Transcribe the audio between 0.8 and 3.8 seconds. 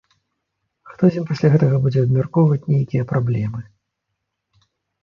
Хто з ім пасля гэтага будзе абмяркоўваць нейкія праблемы?